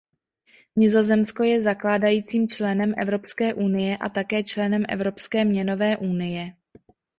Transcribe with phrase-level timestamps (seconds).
[0.75, 6.53] Nizozemsko je zakládajícím členem Evropské unie a také členem Evropské měnové unie.